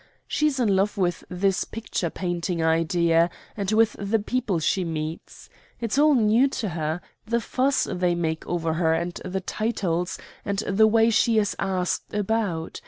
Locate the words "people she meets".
4.17-5.47